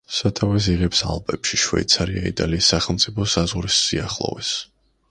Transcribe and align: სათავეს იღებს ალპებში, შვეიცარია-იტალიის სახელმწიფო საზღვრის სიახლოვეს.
სათავეს 0.19 0.69
იღებს 0.75 1.01
ალპებში, 1.15 1.59
შვეიცარია-იტალიის 1.65 2.71
სახელმწიფო 2.75 3.31
საზღვრის 3.37 3.79
სიახლოვეს. 3.85 4.57